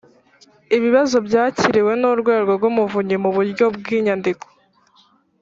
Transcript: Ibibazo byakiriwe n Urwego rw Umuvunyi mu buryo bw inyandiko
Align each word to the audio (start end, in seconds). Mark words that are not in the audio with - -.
Ibibazo 0.77 1.15
byakiriwe 1.27 1.91
n 1.97 2.03
Urwego 2.11 2.49
rw 2.57 2.65
Umuvunyi 2.71 3.15
mu 3.23 3.29
buryo 3.35 3.65
bw 3.77 3.85
inyandiko 3.97 4.45